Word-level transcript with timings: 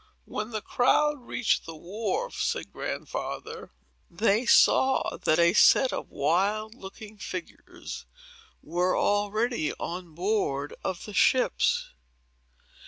"When 0.25 0.49
the 0.49 0.63
crowd 0.63 1.19
reached 1.27 1.67
the 1.67 1.75
wharf," 1.75 2.41
said 2.41 2.73
Grandfather, 2.73 3.69
"they 4.09 4.47
saw 4.47 5.15
that 5.17 5.37
a 5.37 5.53
set 5.53 5.93
of 5.93 6.09
wild 6.09 6.73
looking 6.73 7.19
figures 7.19 8.07
were 8.63 8.97
already 8.99 9.73
on 9.75 10.15
board 10.15 10.73
of 10.83 11.05
the 11.05 11.13
ships. 11.13 11.91